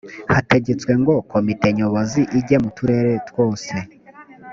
[0.33, 3.73] hategetswe ngo komite nyobozi ige mu turere twose